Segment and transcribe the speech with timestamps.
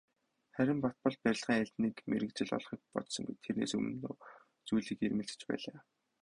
[0.59, 4.13] Харин Батболд барилгын аль нэг мэргэжил олохыг бодсонгүй, тэс өмнөө
[4.67, 5.79] зүйлийг эрмэлзэж байлаа.